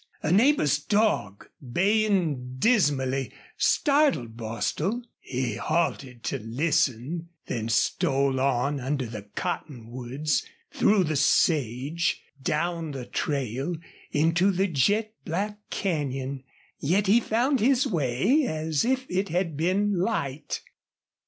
[0.23, 5.03] A neighbor's dog, baying dismally, startled Bostil.
[5.19, 10.43] He halted to listen, then stole on under the cottonwoods,
[10.73, 13.75] through the sage, down the trail,
[14.09, 16.45] into the jet black canyon.
[16.79, 20.61] Yet he found his way as if it had been light.